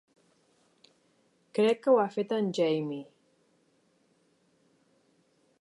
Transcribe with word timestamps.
Crec 1.59 1.83
que 1.83 1.93
ho 1.93 2.01
ha 2.03 2.07
fet 2.17 2.35
en 2.39 2.49
Jamie. 2.61 3.07